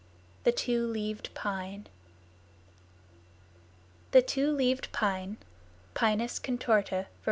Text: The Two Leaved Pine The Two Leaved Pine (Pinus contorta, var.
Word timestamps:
The 0.45 0.51
Two 0.51 0.87
Leaved 0.87 1.31
Pine 1.35 1.85
The 4.13 4.23
Two 4.23 4.51
Leaved 4.51 4.91
Pine 4.91 5.37
(Pinus 5.93 6.39
contorta, 6.39 7.03
var. 7.03 7.07